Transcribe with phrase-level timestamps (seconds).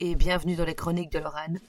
[0.00, 1.60] et bienvenue dans les chroniques de Lorraine.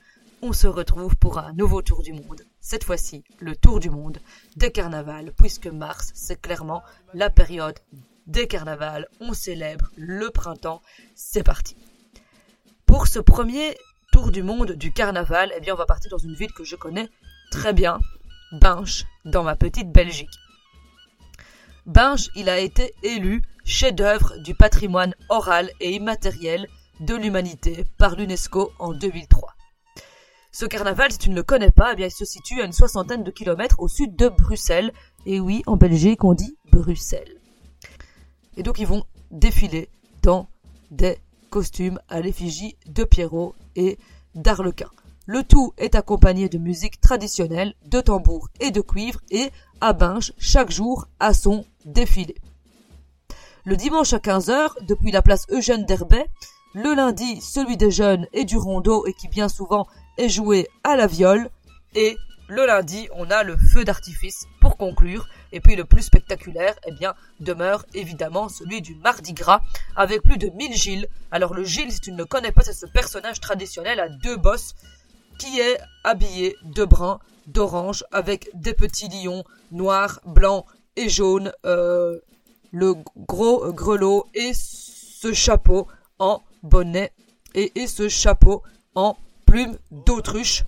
[0.42, 2.42] On se retrouve pour un nouveau tour du monde.
[2.62, 4.20] Cette fois-ci, le tour du monde
[4.56, 7.80] des carnavals, puisque mars, c'est clairement la période
[8.28, 9.08] des carnavals.
[9.20, 10.82] On célèbre le printemps.
[11.16, 11.76] C'est parti.
[12.86, 13.76] Pour ce premier
[14.12, 16.76] tour du monde du carnaval, eh bien, on va partir dans une ville que je
[16.76, 17.10] connais
[17.52, 18.00] très bien,
[18.52, 20.30] Binche, dans ma petite Belgique.
[21.88, 26.68] Binche, il a été élu chef-d'œuvre du patrimoine oral et immatériel
[27.00, 29.56] de l'humanité par l'UNESCO en 2003.
[30.52, 32.74] Ce carnaval, si tu ne le connais pas, eh bien, il se situe à une
[32.74, 34.92] soixantaine de kilomètres au sud de Bruxelles.
[35.26, 37.38] Et oui, en Belgique, on dit Bruxelles.
[38.58, 39.90] Et donc, ils vont défiler
[40.24, 40.48] dans
[40.92, 43.98] des costumes à l'effigie de Pierrot et
[44.36, 44.90] d'Arlequin.
[45.26, 50.34] Le tout est accompagné de musique traditionnelle, de tambours et de cuivre et à Binche
[50.40, 52.36] chaque jour à son défilé.
[53.64, 56.26] Le dimanche à 15h, depuis la place Eugène d'Herbet,
[56.82, 59.86] le lundi, celui des jeunes et du rondeau et qui bien souvent
[60.18, 61.50] est joué à la viole.
[61.94, 62.16] Et
[62.48, 65.28] le lundi, on a le feu d'artifice pour conclure.
[65.52, 69.60] Et puis le plus spectaculaire, eh bien, demeure évidemment celui du Mardi Gras
[69.98, 71.08] avec plus de 1000 Gilles.
[71.32, 74.38] Alors le Gilles, si tu ne le connais pas, c'est ce personnage traditionnel à deux
[74.38, 74.74] bosses
[75.38, 80.64] qui est habillé de brun, d'orange avec des petits lions noirs, blancs
[80.96, 81.52] et jaunes.
[81.66, 82.20] Euh,
[82.72, 85.86] le gros grelot et ce chapeau
[86.20, 87.12] en bonnet
[87.56, 88.64] et, ce chapeau
[88.96, 90.64] en plume d'autruche.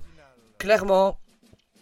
[0.57, 1.17] Clairement,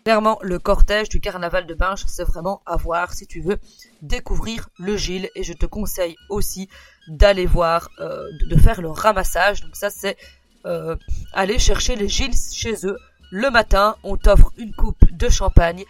[0.03, 3.57] clairement, le cortège du carnaval de Binche, c'est vraiment à voir si tu veux
[4.01, 5.29] découvrir le Gilles.
[5.35, 6.69] Et je te conseille aussi
[7.07, 9.61] d'aller voir, euh, de faire le ramassage.
[9.61, 10.17] Donc ça, c'est
[10.65, 10.95] euh,
[11.33, 12.97] aller chercher les Gilles chez eux.
[13.31, 15.85] Le matin, on t'offre une coupe de champagne,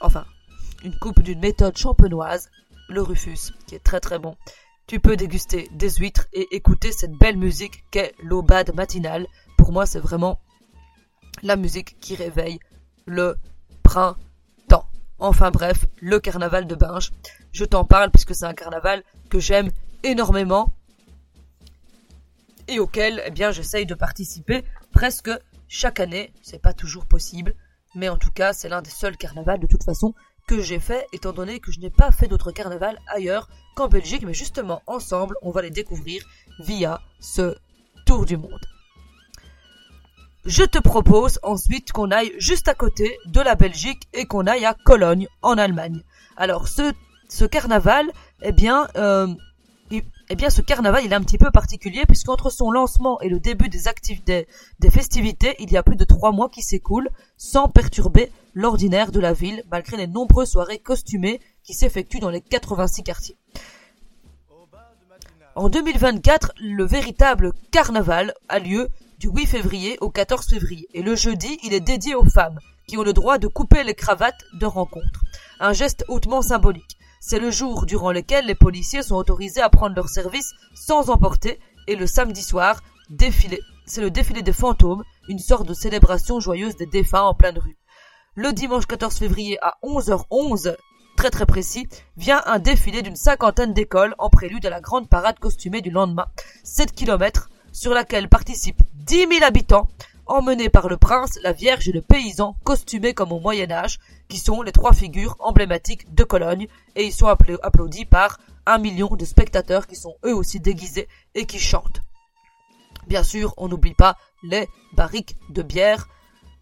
[0.00, 0.24] enfin,
[0.84, 2.48] une coupe d'une méthode champenoise,
[2.88, 4.36] le Rufus, qui est très très bon
[4.86, 9.26] tu peux déguster des huîtres et écouter cette belle musique qu'est l'aubade matinale.
[9.56, 10.40] Pour moi, c'est vraiment
[11.42, 12.60] la musique qui réveille
[13.04, 13.36] le
[13.82, 14.88] printemps.
[15.18, 17.10] Enfin bref, le carnaval de Binge.
[17.52, 19.70] Je t'en parle puisque c'est un carnaval que j'aime
[20.02, 20.72] énormément
[22.68, 25.30] et auquel, eh bien, j'essaye de participer presque
[25.68, 26.32] chaque année.
[26.42, 27.54] C'est pas toujours possible,
[27.94, 30.14] mais en tout cas, c'est l'un des seuls carnavals de toute façon
[30.46, 34.22] que j'ai fait, étant donné que je n'ai pas fait d'autres carnavals ailleurs qu'en Belgique,
[34.24, 36.24] mais justement ensemble, on va les découvrir
[36.60, 37.56] via ce
[38.04, 38.64] tour du monde.
[40.44, 44.64] Je te propose ensuite qu'on aille juste à côté de la Belgique et qu'on aille
[44.64, 46.02] à Cologne, en Allemagne.
[46.36, 46.92] Alors ce,
[47.28, 49.26] ce carnaval, eh bien, euh,
[50.28, 53.38] eh bien, ce carnaval, il est un petit peu particulier puisqu'entre son lancement et le
[53.38, 53.86] début des
[54.80, 59.20] des festivités, il y a plus de trois mois qui s'écoulent sans perturber l'ordinaire de
[59.20, 63.36] la ville, malgré les nombreuses soirées costumées qui s'effectuent dans les 86 quartiers.
[65.54, 68.88] En 2024, le véritable carnaval a lieu
[69.18, 70.88] du 8 février au 14 février.
[70.92, 73.94] Et le jeudi, il est dédié aux femmes, qui ont le droit de couper les
[73.94, 75.24] cravates de rencontre.
[75.60, 76.95] Un geste hautement symbolique.
[77.28, 81.58] C'est le jour durant lequel les policiers sont autorisés à prendre leur service sans emporter
[81.88, 83.60] et le samedi soir, défilé.
[83.84, 87.76] C'est le défilé des fantômes, une sorte de célébration joyeuse des défunts en pleine rue.
[88.36, 90.76] Le dimanche 14 février à 11h11,
[91.16, 95.40] très très précis, vient un défilé d'une cinquantaine d'écoles en prélude à la grande parade
[95.40, 96.26] costumée du lendemain,
[96.62, 99.88] 7 km, sur laquelle participent 10 000 habitants,
[100.26, 103.98] emmenés par le prince, la vierge et le paysan, costumés comme au Moyen Âge,
[104.28, 109.08] qui sont les trois figures emblématiques de Cologne, et ils sont applaudis par un million
[109.08, 112.02] de spectateurs qui sont eux aussi déguisés et qui chantent.
[113.06, 116.08] Bien sûr, on n'oublie pas les barriques de bière,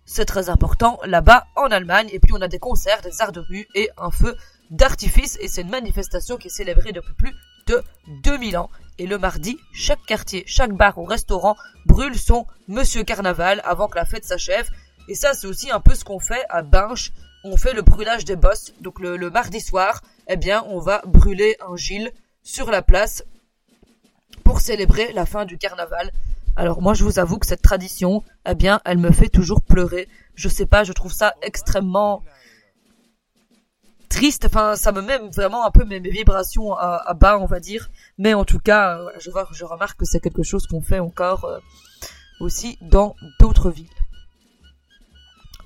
[0.05, 3.41] c'est très important là-bas en Allemagne, et puis on a des concerts, des arts de
[3.41, 4.37] rue et un feu
[4.71, 7.35] d'artifice, et c'est une manifestation qui est célébrée depuis plus
[7.67, 7.83] de
[8.23, 8.71] 2000 ans.
[8.99, 13.97] Et le mardi, chaque quartier, chaque bar ou restaurant brûle son Monsieur Carnaval avant que
[13.97, 14.69] la fête s'achève.
[15.09, 17.13] Et ça, c'est aussi un peu ce qu'on fait à Binche
[17.45, 18.73] on fait le brûlage des bosses.
[18.81, 22.11] Donc le, mardi soir, eh bien, on va brûler un Gilles
[22.43, 23.23] sur la place
[24.43, 26.11] pour célébrer la fin du carnaval.
[26.57, 30.09] Alors moi, je vous avoue que cette tradition, eh bien, elle me fait toujours pleurer.
[30.35, 32.25] Je sais pas, je trouve ça extrêmement
[34.15, 34.45] triste.
[34.47, 37.91] Enfin, ça me met vraiment un peu mes, vibrations à, bas, on va dire.
[38.19, 41.01] Mais en tout cas, euh, je vois, je remarque que c'est quelque chose qu'on fait
[41.01, 41.59] encore euh,
[42.41, 43.89] aussi dans d'autres villes.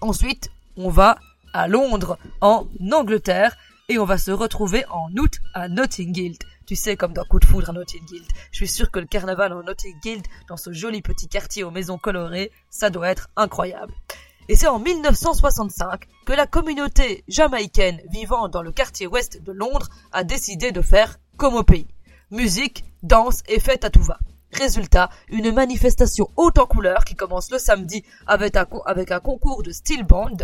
[0.00, 1.18] Ensuite, on va
[1.52, 3.56] à Londres, en Angleterre,
[3.88, 6.36] et on va se retrouver en août à Notting Hill.
[6.66, 8.24] Tu sais, comme dans Coup de foudre à Notting Hill.
[8.52, 11.70] Je suis sûr que le carnaval en Notting Hill, dans ce joli petit quartier aux
[11.70, 13.92] maisons colorées, ça doit être incroyable.
[14.48, 19.88] Et c'est en 1965 que la communauté jamaïcaine vivant dans le quartier ouest de Londres
[20.10, 21.86] a décidé de faire comme au pays.
[22.30, 24.18] Musique, danse et fête à tout va.
[24.52, 29.62] Résultat, une manifestation haute en couleurs qui commence le samedi avec un, avec un concours
[29.62, 30.36] de steel band.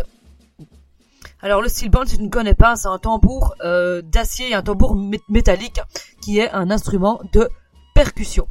[1.41, 4.61] Alors le steel band, si tu ne connais pas, c'est un tambour euh, d'acier, un
[4.61, 4.95] tambour
[5.29, 5.81] métallique
[6.21, 7.49] qui est un instrument de
[7.95, 8.47] percussion.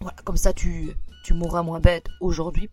[0.00, 2.68] Voilà, comme ça tu, tu mourras moins bête aujourd'hui.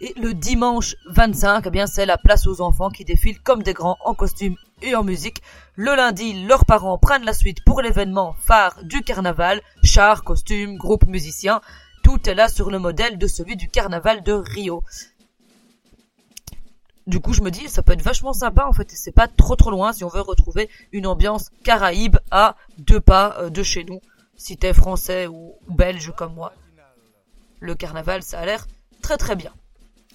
[0.00, 3.72] Et le dimanche 25, eh bien, c'est la place aux enfants qui défilent comme des
[3.72, 5.42] grands en costume et en musique.
[5.74, 9.60] Le lundi, leurs parents prennent la suite pour l'événement phare du carnaval.
[9.82, 11.60] Chars, costumes, groupe musiciens.
[12.04, 14.84] Tout est là sur le modèle de celui du carnaval de Rio.
[17.08, 19.56] Du coup, je me dis, ça peut être vachement sympa, en fait, c'est pas trop
[19.56, 23.82] trop loin si on veut retrouver une ambiance caraïbe à deux pas euh, de chez
[23.82, 24.00] nous.
[24.36, 26.52] Si t'es français ou belge comme moi.
[27.58, 28.68] Le carnaval, ça a l'air
[29.02, 29.52] très très bien.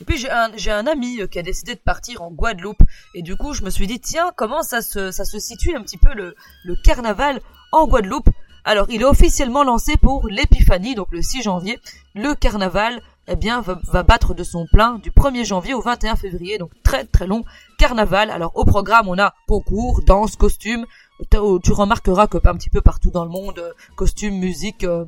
[0.03, 0.29] Et puis j'ai
[0.71, 2.83] un, ami euh, qui a décidé de partir en Guadeloupe
[3.15, 5.81] et du coup je me suis dit tiens comment ça se, ça se situe un
[5.81, 6.35] petit peu le,
[6.65, 7.39] le carnaval
[7.71, 8.27] en Guadeloupe?
[8.65, 11.79] Alors il est officiellement lancé pour l'épiphanie donc le 6 janvier.
[12.15, 16.57] Le carnaval eh bien va, battre de son plein du 1er janvier au 21 février
[16.57, 17.45] donc très très long
[17.77, 18.29] carnaval.
[18.29, 20.85] Alors au programme on a concours, danse, costume.
[21.31, 25.05] Tu remarqueras que un petit peu partout dans le monde euh, costume, musique euh,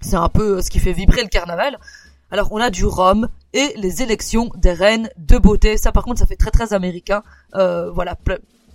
[0.00, 1.78] c'est un peu ce qui fait vibrer le carnaval.
[2.32, 5.78] Alors on a du rhum et les élections des reines de beauté.
[5.78, 7.22] Ça par contre ça fait très très américain.
[7.54, 8.18] Euh, voilà,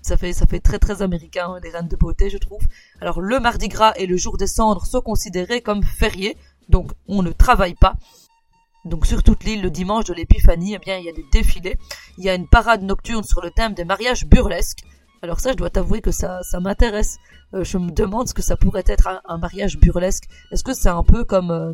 [0.01, 2.61] ça fait ça fait très très américain les reines de beauté je trouve.
[3.01, 6.35] Alors le mardi gras et le jour des cendres sont considérés comme fériés,
[6.69, 7.95] donc on ne travaille pas.
[8.85, 11.77] Donc sur toute l'île, le dimanche de l'épiphanie, eh bien il y a des défilés.
[12.17, 14.83] Il y a une parade nocturne sur le thème des mariages burlesques.
[15.21, 17.17] Alors ça, je dois t'avouer que ça, ça m'intéresse.
[17.53, 20.23] Euh, je me demande ce que ça pourrait être un, mariage burlesque.
[20.51, 21.73] Est-ce que c'est un peu comme euh,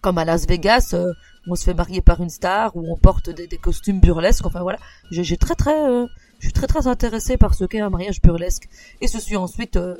[0.00, 1.12] comme à Las Vegas, euh,
[1.48, 4.46] on se fait marier par une star, où on porte des, costumes burlesques.
[4.46, 4.78] Enfin voilà,
[5.10, 6.06] j'ai très très, euh,
[6.38, 8.68] je suis très très intéressé par ce qu'est un mariage burlesque.
[9.00, 9.96] Et ce suit ensuite, euh,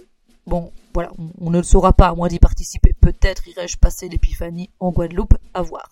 [0.47, 1.11] bon voilà,
[1.41, 2.95] on, ne le saura pas à moins d'y participer.
[3.01, 5.91] Peut-être irai-je passer l'épiphanie en Guadeloupe, à voir.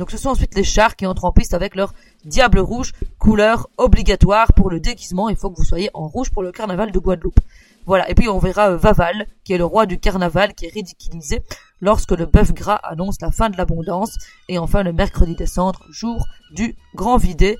[0.00, 1.92] Donc ce sont ensuite les chars qui entrent en piste avec leur
[2.24, 5.28] diable rouge, couleur obligatoire pour le déguisement.
[5.28, 7.38] Il faut que vous soyez en rouge pour le carnaval de Guadeloupe.
[7.84, 11.42] Voilà, et puis on verra Vaval, qui est le roi du carnaval, qui est ridiculisé
[11.82, 14.16] lorsque le bœuf gras annonce la fin de l'abondance,
[14.48, 17.58] et enfin le mercredi des cendres, jour du grand vidé,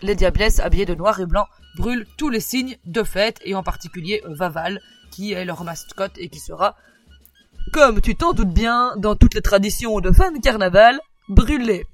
[0.00, 1.46] les diablesses habillées de noir et blanc
[1.76, 4.80] brûlent tous les signes de fête, et en particulier Vaval,
[5.10, 6.76] qui est leur mascotte et qui sera,
[7.72, 11.86] comme tu t'en doutes bien, dans toutes les traditions de fin de carnaval, brûlé.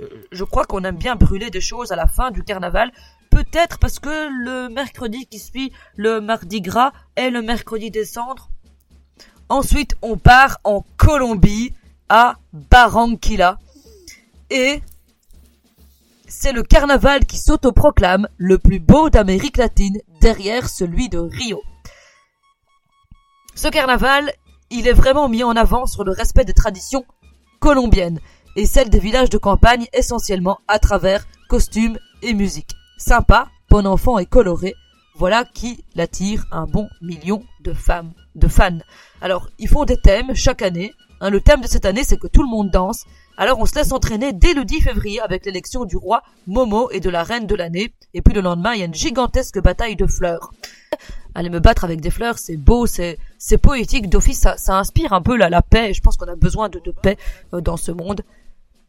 [0.00, 2.90] Euh, je crois qu'on aime bien brûler des choses à la fin du carnaval,
[3.30, 8.50] peut-être parce que le mercredi qui suit le mardi gras est le mercredi des cendres,
[9.50, 11.74] Ensuite, on part en Colombie,
[12.08, 13.58] à Barranquilla.
[14.48, 14.80] Et
[16.28, 21.60] c'est le carnaval qui s'autoproclame le plus beau d'Amérique latine derrière celui de Rio.
[23.56, 24.32] Ce carnaval,
[24.70, 27.04] il est vraiment mis en avant sur le respect des traditions
[27.58, 28.20] colombiennes
[28.56, 32.74] et celles des villages de campagne essentiellement à travers costumes et musique.
[32.98, 34.74] Sympa, bon enfant et coloré,
[35.16, 38.78] voilà qui l'attire un bon million de femmes, de fans.
[39.20, 40.92] Alors, ils font des thèmes chaque année.
[41.20, 43.04] Hein, le thème de cette année, c'est que tout le monde danse.
[43.36, 47.00] Alors, on se laisse entraîner dès le 10 février avec l'élection du roi Momo et
[47.00, 47.92] de la reine de l'année.
[48.14, 50.52] Et puis le lendemain, il y a une gigantesque bataille de fleurs.
[51.34, 54.08] Aller me battre avec des fleurs, c'est beau, c'est c'est poétique.
[54.08, 55.94] D'office, ça, ça inspire un peu la, paix.
[55.94, 57.16] Je pense qu'on a besoin de, de paix
[57.54, 58.22] euh, dans ce monde.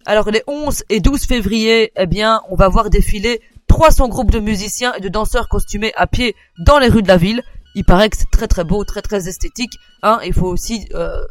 [0.06, 4.40] Alors les 11 et 12 février, eh bien, on va voir défiler 300 groupes de
[4.40, 7.44] musiciens et de danseurs costumés à pied dans les rues de la ville.
[7.76, 9.74] Il paraît que c'est très très beau, très très esthétique.
[10.02, 10.20] Hein.
[10.26, 11.24] Il faut aussi euh,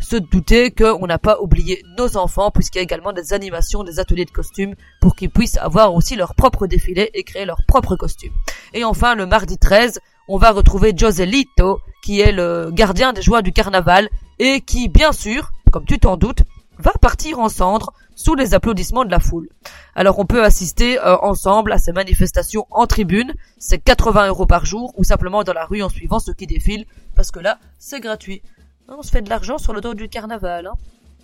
[0.00, 3.98] se douter qu'on n'a pas oublié nos enfants, puisqu'il y a également des animations, des
[3.98, 7.96] ateliers de costumes, pour qu'ils puissent avoir aussi leur propre défilé et créer leur propre
[7.96, 8.32] costume.
[8.72, 13.42] Et enfin, le mardi 13, on va retrouver Joselito, qui est le gardien des joies
[13.42, 16.42] du carnaval, et qui, bien sûr, comme tu t'en doutes,
[16.82, 19.48] va partir en cendres sous les applaudissements de la foule.
[19.94, 24.66] Alors on peut assister euh, ensemble à ces manifestations en tribune, c'est 80 euros par
[24.66, 28.00] jour, ou simplement dans la rue en suivant ceux qui défilent, parce que là, c'est
[28.00, 28.42] gratuit.
[28.88, 30.66] On se fait de l'argent sur le dos du carnaval.
[30.66, 30.74] Hein.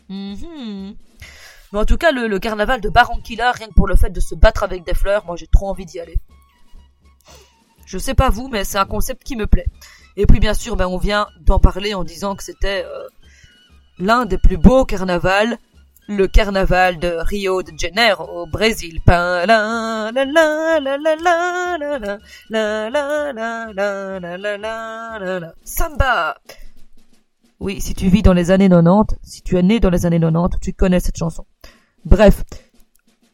[0.09, 0.95] Mhm.
[1.73, 4.35] Mais en tout cas, le, carnaval de Barranquilla, rien que pour le fait de se
[4.35, 6.19] battre avec des fleurs, moi j'ai trop envie d'y aller.
[7.85, 9.67] Je sais pas vous, mais c'est un concept qui me plaît.
[10.17, 13.05] Et puis bien sûr, ben, on vient d'en parler en disant que c'était euh,
[13.99, 15.59] l'un des plus beaux carnavals
[16.09, 19.01] le carnaval de Rio de Janeiro au Brésil.
[25.65, 26.39] Samba.
[27.61, 30.21] Oui, si tu vis dans les années 90, si tu es né dans les années
[30.21, 31.45] 90, tu connais cette chanson.
[32.05, 32.43] Bref,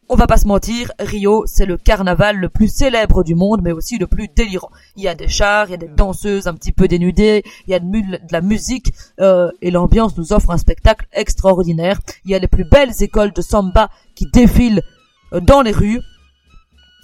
[0.09, 3.73] on va pas se mentir, Rio, c'est le carnaval le plus célèbre du monde, mais
[3.73, 4.71] aussi le plus délirant.
[4.97, 7.71] Il y a des chars, il y a des danseuses un petit peu dénudées, il
[7.71, 7.87] y a de,
[8.31, 12.01] la musique, euh, et l'ambiance nous offre un spectacle extraordinaire.
[12.25, 14.83] Il y a les plus belles écoles de samba qui défilent
[15.33, 16.01] euh, dans les rues.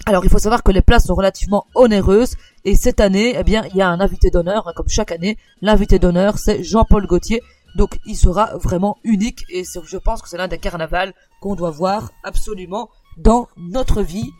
[0.05, 3.63] Alors il faut savoir que les places sont relativement onéreuses et cette année, eh bien,
[3.71, 5.37] il y a un invité d'honneur, hein, comme chaque année.
[5.61, 7.41] L'invité d'honneur, c'est Jean-Paul Gaultier.
[7.75, 11.71] Donc il sera vraiment unique et je pense que c'est l'un des carnavals qu'on doit
[11.71, 14.31] voir absolument dans notre vie.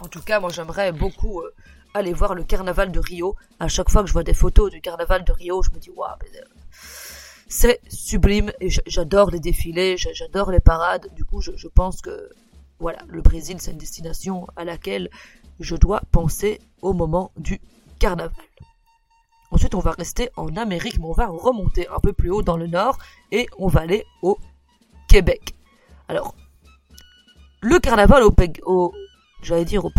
[0.00, 1.54] En tout cas, moi j'aimerais beaucoup euh,
[1.94, 3.36] aller voir le carnaval de Rio.
[3.58, 5.90] À chaque fois que je vois des photos du carnaval de Rio, je me dis
[5.90, 6.40] waouh, euh,
[7.48, 11.08] c'est sublime et j'adore les défilés, j'adore les parades.
[11.14, 12.30] Du coup, je, je pense que
[12.80, 15.08] voilà, le Brésil c'est une destination à laquelle
[15.60, 17.60] je dois penser au moment du
[17.98, 18.34] carnaval.
[19.54, 22.56] Ensuite, on va rester en Amérique, mais on va remonter un peu plus haut dans
[22.56, 22.98] le nord
[23.30, 24.36] et on va aller au
[25.06, 25.54] Québec.
[26.08, 26.34] Alors,
[27.60, 28.92] le carnaval au,
[29.42, 29.92] j'allais dire au.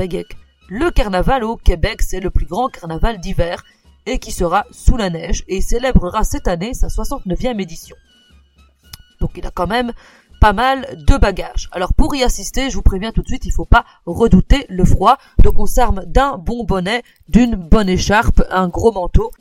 [0.68, 3.64] Le carnaval au Québec, c'est le plus grand carnaval d'hiver
[4.06, 7.96] et qui sera sous la neige et célébrera cette année sa 69e édition.
[9.22, 9.94] Donc il a quand même
[10.42, 11.70] pas mal de bagages.
[11.72, 14.84] Alors pour y assister, je vous préviens tout de suite, il faut pas redouter le
[14.84, 15.18] froid.
[15.42, 19.32] Donc on s'arme d'un bon bonnet, d'une bonne écharpe, un gros manteau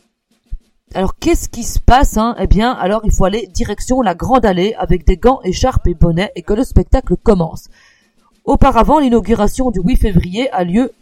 [0.94, 2.36] alors qu'est-ce qui se passe hein?
[2.38, 5.94] Eh bien, alors il faut aller direction la grande allée avec des gants, écharpes et
[5.94, 7.68] bonnets et que le spectacle commence.
[8.44, 10.92] Auparavant, l'inauguration du 8 février a lieu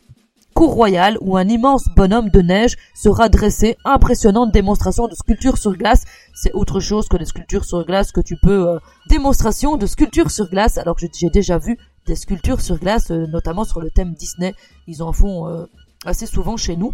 [0.54, 5.72] cour royale où un immense bonhomme de neige sera dressé, impressionnante démonstration de sculpture sur
[5.72, 6.04] glace.
[6.34, 8.68] C'est autre chose que les sculptures sur glace que tu peux...
[8.68, 13.10] Euh, démonstration de sculpture sur glace, alors que j'ai déjà vu des sculptures sur glace,
[13.10, 14.54] euh, notamment sur le thème Disney.
[14.86, 15.64] Ils en font euh,
[16.04, 16.92] assez souvent chez nous.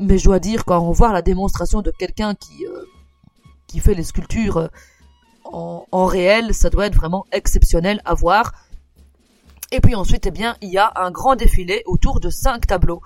[0.00, 4.02] Mais je dois dire, quand on voit la démonstration de quelqu'un qui, euh, fait les
[4.02, 4.68] sculptures euh,
[5.44, 8.52] en, en, réel, ça doit être vraiment exceptionnel à voir.
[9.72, 13.02] Et puis ensuite, eh bien, il y a un grand défilé autour de cinq tableaux.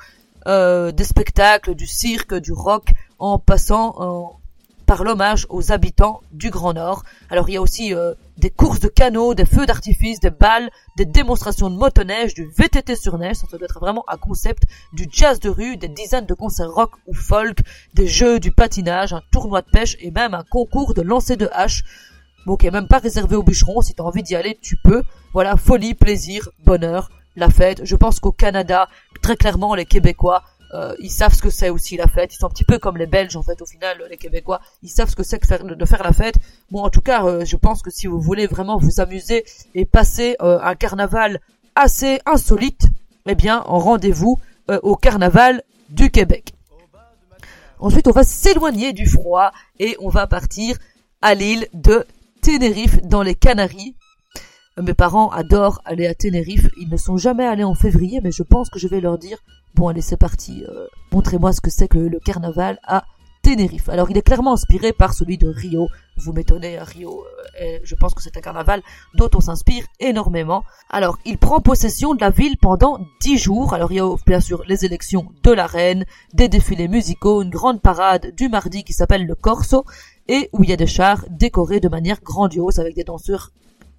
[0.47, 4.39] Euh, des spectacles, du cirque, du rock, en passant
[4.87, 7.05] par l'hommage aux habitants du Grand Nord.
[7.31, 10.71] Alors il y a aussi euh, des courses de canaux, des feux d'artifice, des balles,
[10.97, 15.07] des démonstrations de motoneige, du VTT sur neige, ça doit être vraiment un concept, du
[15.11, 17.59] jazz de rue, des dizaines de concerts rock ou folk,
[17.95, 21.49] des jeux, du patinage, un tournoi de pêche et même un concours de lancer de
[21.53, 21.83] hache.
[22.47, 25.03] Bon, qui est même pas réservé aux bûcherons, si t'as envie d'y aller, tu peux.
[25.33, 27.85] Voilà, folie, plaisir, bonheur, la fête.
[27.85, 28.88] Je pense qu'au Canada,
[29.23, 30.43] très clairement, les Québécois
[30.75, 32.35] euh, ils savent ce que c'est aussi la fête.
[32.35, 34.61] Ils sont un petit peu comme les Belges en fait au final, les Québécois.
[34.83, 36.37] Ils savent ce que c'est de faire, de faire la fête.
[36.71, 39.85] Bon, en tout cas, euh, je pense que si vous voulez vraiment vous amuser et
[39.85, 41.40] passer euh, un carnaval
[41.75, 42.87] assez insolite,
[43.26, 44.38] eh bien, en rendez-vous
[44.83, 46.54] au carnaval du Québec.
[47.78, 50.78] Ensuite, on va s'éloigner du froid et on va partir
[51.21, 52.07] à l'île de
[52.40, 53.95] Tenerife dans les Canaries.
[54.83, 56.66] Mes parents adorent aller à Tenerife.
[56.76, 59.38] Ils ne sont jamais allés en février, mais je pense que je vais leur dire
[59.76, 60.64] Bon, allez, c'est parti.
[60.69, 63.04] Euh, montrez-moi ce que c'est que le, carnaval à
[63.43, 63.88] Tenerife.
[63.88, 65.88] Alors, il est clairement inspiré par celui de Rio.
[66.16, 67.25] Vous m'étonnez, Rio,
[67.62, 68.83] euh, je pense que c'est un carnaval
[69.14, 70.64] dont on s'inspire énormément.
[70.90, 73.75] Alors, il prend possession de la ville pendant dix jours.
[73.75, 77.50] Alors, il y a bien sûr les élections de la reine, des défilés musicaux, une
[77.50, 79.85] grande parade du mardi qui s'appelle le Corso,
[80.26, 83.50] et où il y a des chars décorés de manière grandiose avec des danseurs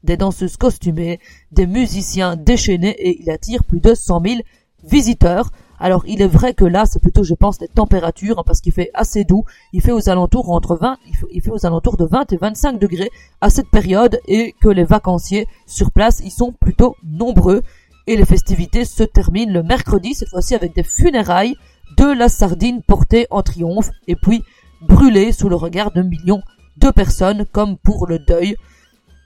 [0.06, 1.20] des danseuses costumées,
[1.52, 4.36] des musiciens déchaînés et il attire plus de 100 000
[4.84, 5.50] visiteurs.
[5.78, 8.72] Alors il est vrai que là c'est plutôt je pense les températures hein, parce qu'il
[8.72, 9.44] fait assez doux,
[9.74, 10.98] il fait aux alentours entre 20
[11.34, 13.10] il fait, aux alentours de 20 et 25 degrés
[13.42, 17.62] à cette période et que les vacanciers sur place ils sont plutôt nombreux
[18.08, 21.56] et les festivités se terminent le mercredi cette fois-ci avec des funérailles
[21.98, 24.44] de la sardine portée en triomphe et puis
[24.82, 26.42] brûlée sous le regard de millions
[26.78, 28.56] de personnes comme pour le deuil.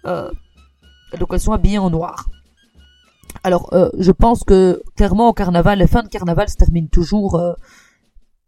[0.06, 0.32] Euh,
[1.18, 2.30] donc elles sont habillées en noir.
[3.44, 7.36] Alors, euh, je pense que clairement au carnaval, les fins de carnaval se terminent toujours
[7.36, 7.54] euh,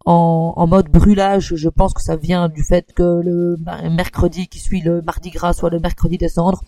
[0.06, 1.54] en, en, mode brûlage.
[1.56, 3.58] Je pense que ça vient du fait que le
[3.90, 6.64] mercredi qui suit le mardi gras soit le mercredi des cendres.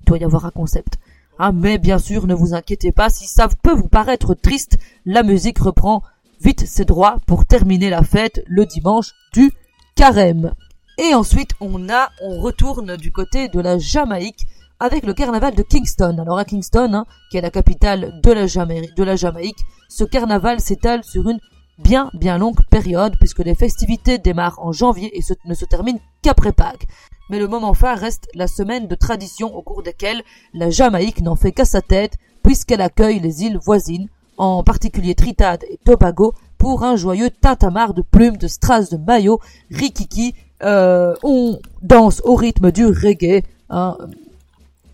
[0.00, 0.98] Il doit y avoir un concept.
[1.38, 4.76] Ah, mais bien sûr, ne vous inquiétez pas, si ça peut vous paraître triste,
[5.06, 6.02] la musique reprend
[6.40, 9.52] vite ses droits pour terminer la fête le dimanche du
[9.94, 10.52] carême.
[10.98, 14.48] Et ensuite, on a, on retourne du côté de la Jamaïque
[14.80, 16.18] avec le carnaval de Kingston.
[16.18, 21.28] Alors à Kingston, hein, qui est la capitale de la, Jamaïque, ce carnaval s'étale sur
[21.28, 21.40] une
[21.78, 26.52] bien bien longue période puisque les festivités démarrent en janvier et ne se terminent qu'après
[26.52, 26.86] Pâques.
[27.30, 30.22] Mais le moment phare reste la semaine de tradition au cours desquelles
[30.54, 34.08] la Jamaïque n'en fait qu'à sa tête puisqu'elle accueille les îles voisines,
[34.38, 39.40] en particulier Trinidad et Tobago, pour un joyeux tintamarre de plumes, de strass, de maillots,
[39.70, 43.96] rikiki, euh, on danse au rythme du reggae, hein,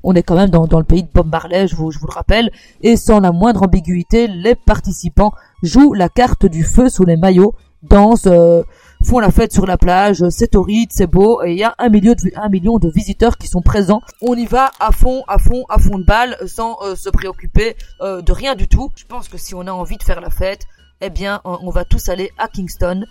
[0.06, 2.52] On est quand même dans, le pays de Bob je vous, je vous le rappelle,
[2.82, 5.32] et sans la moindre ambiguïté, les participants
[5.62, 8.62] jouent la carte du feu sous les maillots, dansent, euh,
[9.02, 11.88] font la fête sur la plage, c'est torride, c'est beau, et il y a un
[11.88, 14.02] million, de, un million de visiteurs qui sont présents.
[14.20, 17.75] On y va à fond, à fond, à fond de balle, sans euh, se préoccuper
[18.02, 18.90] euh, de rien du tout.
[18.96, 20.66] Je pense que si on a envie de faire la fête,
[21.00, 23.04] eh bien, on va tous aller à Kingston.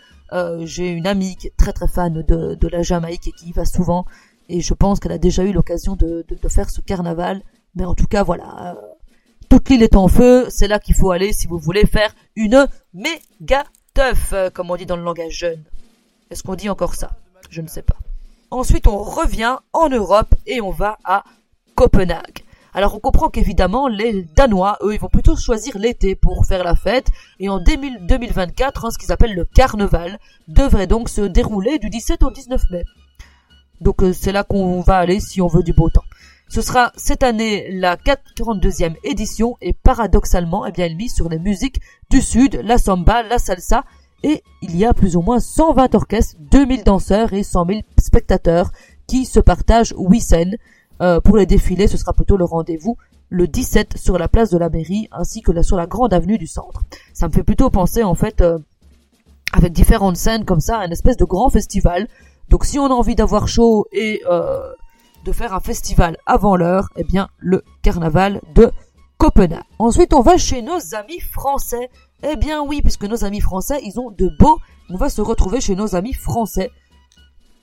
[0.61, 4.05] J'ai une amie très très fan de, de la Jamaïque et qui y va souvent
[4.49, 7.41] et je pense qu'elle a déjà eu l'occasion de, de, faire ce carnaval.
[7.75, 8.81] Mais en tout cas, voilà, euh,
[9.49, 12.67] toute l'île est en feu, c'est là qu'il faut aller si vous voulez faire une
[12.93, 15.63] méga teuf, euh, comme on dit dans le langage jeune.
[16.29, 17.11] Est-ce qu'on dit encore ça?
[17.49, 17.97] Je ne sais pas.
[18.51, 21.23] Ensuite, on revient en Europe et on va à
[21.75, 22.43] Copenhague.
[22.75, 26.75] Alors on comprend qu'évidemment les Danois, eux, ils vont plutôt choisir l'été pour faire la
[26.75, 27.07] fête,
[27.39, 32.23] et en 2024, hein, ce qu'ils appellent le carnaval devrait donc se dérouler du 17
[32.23, 32.83] au 19 mai.
[33.81, 36.03] Donc euh, c'est là qu'on va aller si on veut du beau temps.
[36.47, 41.39] Ce sera cette année la 42e édition et paradoxalement, eh bien, elle mise sur les
[41.39, 43.83] musiques du Sud, la samba, la salsa
[44.23, 48.71] et il y a plus ou moins 120 orchestres, 2000 danseurs et 100 000 spectateurs
[49.07, 50.55] qui se partagent huit scènes.
[51.01, 52.97] Euh, pour les défilés, ce sera plutôt le rendez-vous
[53.29, 56.45] le 17 sur la place de la mairie ainsi que sur la grande avenue du
[56.45, 56.83] centre.
[57.13, 58.59] Ça me fait plutôt penser en fait euh,
[59.51, 62.07] avec différentes scènes comme ça, un espèce de grand festival
[62.53, 64.71] donc si on a envie d'avoir chaud et euh,
[65.25, 68.71] de faire un festival avant l'heure, eh bien le carnaval de
[69.17, 69.63] Copenhague.
[69.79, 71.89] Ensuite on va chez nos amis français.
[72.21, 74.59] Eh bien oui, puisque nos amis français, ils ont de beaux.
[74.91, 76.69] On va se retrouver chez nos amis français.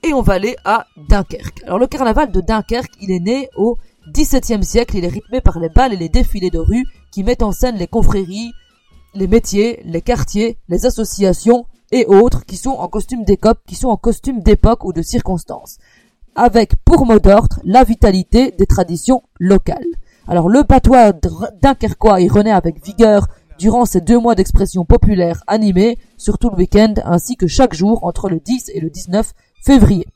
[0.02, 1.62] Et on va aller à Dunkerque.
[1.62, 3.78] Alors le carnaval de Dunkerque, il est né au
[4.09, 4.97] XVIIe siècle.
[4.97, 7.76] Il est rythmé par les balles et les défilés de rue qui mettent en scène
[7.76, 8.50] les confréries,
[9.14, 13.88] les métiers, les quartiers, les associations et autres qui sont en costume d'écope, qui sont
[13.88, 15.78] en costume d'époque ou de circonstance,
[16.35, 19.87] avec pour mot d'ordre la vitalité des traditions locales.
[20.28, 21.12] Alors le patois
[21.61, 23.26] dunkerquois y renaît avec vigueur
[23.59, 28.28] durant ces deux mois d'expression populaire animée, surtout le week-end, ainsi que chaque jour entre
[28.28, 30.06] le 10 et le 19 février.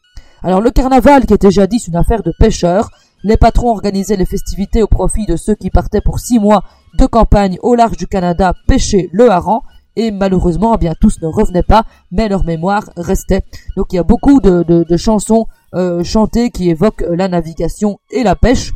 [0.42, 2.90] Alors le carnaval, qui était jadis une affaire de pêcheurs,
[3.22, 6.62] les patrons organisaient les festivités au profit de ceux qui partaient pour six mois
[6.98, 9.62] de campagne au large du Canada pêcher le hareng,
[9.96, 13.44] et malheureusement, eh bien tous ne revenaient pas, mais leur mémoire restait.
[13.76, 18.22] Donc il y a beaucoup de, chansons euh, chantées qui évoquent euh, la navigation et
[18.22, 18.72] la pêche.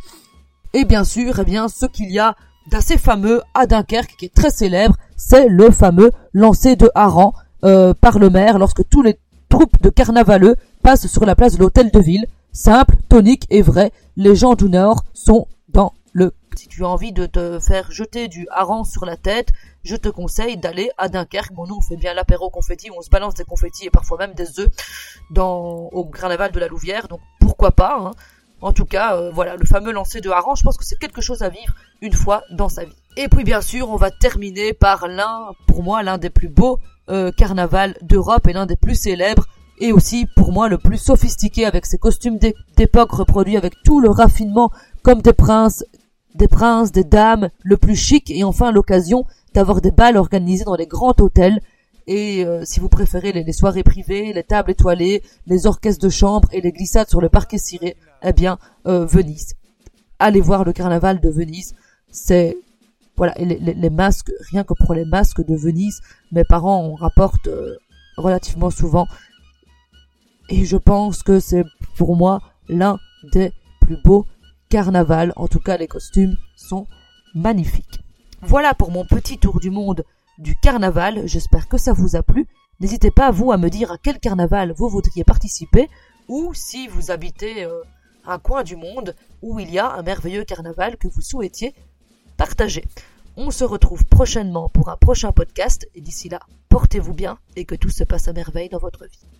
[0.73, 2.35] Et bien sûr, eh bien ce qu'il y a
[2.69, 7.93] d'assez fameux à Dunkerque, qui est très célèbre, c'est le fameux lancer de hareng euh,
[7.93, 9.17] par le maire lorsque tous les
[9.49, 12.25] troupes de carnavaleux passent sur la place de l'hôtel de ville.
[12.51, 16.33] Simple, tonique et vrai, les gens du Nord sont dans le...
[16.59, 19.53] Si tu as envie de te faire jeter du hareng sur la tête,
[19.85, 21.53] je te conseille d'aller à Dunkerque.
[21.53, 24.33] Bon, nous, on fait bien l'apéro confetti, on se balance des confettis et parfois même
[24.33, 24.67] des œufs
[25.31, 28.11] dans, au carnaval de la Louvière, donc pourquoi pas, hein.
[28.59, 31.21] En tout cas, euh, voilà, le fameux lancer de hareng, je pense que c'est quelque
[31.21, 32.95] chose à vivre une fois dans sa vie.
[33.15, 36.77] Et puis bien sûr, on va terminer par l'un, pour moi, l'un des plus beaux
[37.09, 39.47] euh, carnavals d'Europe et l'un des plus célèbres,
[39.79, 42.37] et aussi pour moi le plus sophistiqué avec ses costumes
[42.75, 44.71] d'époque reproduits avec tout le raffinement
[45.03, 45.85] comme des princes,
[46.35, 50.75] des princes, des dames, le plus chic et enfin l'occasion d'avoir des balles organisées dans
[50.75, 51.59] les grands hôtels.
[52.07, 56.47] Et euh, si vous préférez les, soirées privées, les tables étoilées, les orchestres de chambre
[56.51, 59.55] et les glissades sur le parquet ciré, eh bien euh, Venise.
[60.17, 61.75] Allez voir le carnaval de Venise,
[62.11, 62.57] c'est
[63.15, 65.99] voilà les, masques, rien que pour les masques de Venise,
[66.31, 67.75] mes parents en rapportent euh,
[68.17, 69.07] relativement souvent.
[70.49, 71.65] Et je pense que c'est
[71.97, 72.97] pour moi l'un
[73.33, 74.25] des plus beaux
[74.69, 75.33] carnavals.
[75.35, 76.87] En tout cas, les costumes sont
[77.33, 78.01] magnifiques.
[78.41, 80.03] Voilà pour mon petit tour du monde
[80.37, 81.27] du carnaval.
[81.27, 82.47] J'espère que ça vous a plu.
[82.79, 85.89] N'hésitez pas, vous, à me dire à quel carnaval vous voudriez participer
[86.29, 87.81] ou si vous habitez euh,
[88.25, 91.73] un coin du monde où il y a un merveilleux carnaval que vous souhaitiez
[92.37, 92.85] partager.
[93.35, 97.75] On se retrouve prochainement pour un prochain podcast et d'ici là, portez-vous bien et que
[97.75, 99.38] tout se passe à merveille dans votre vie.